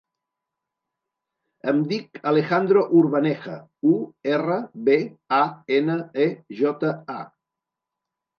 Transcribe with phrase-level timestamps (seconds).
[1.71, 3.59] Em dic Alejandro Urbaneja:
[3.91, 3.93] u,
[4.31, 4.57] erra,
[4.89, 4.97] be,
[5.43, 5.43] a,
[5.77, 6.27] ena, e,
[6.63, 7.21] jota, a.